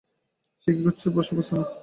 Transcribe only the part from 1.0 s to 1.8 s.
বুঝতে পারছে না।